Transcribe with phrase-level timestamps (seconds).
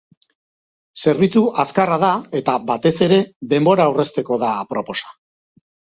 [1.01, 2.09] Zerbitzu azkarra da
[2.39, 3.19] eta, batez ere,
[3.53, 5.15] denbora aurrezteko da aproposa.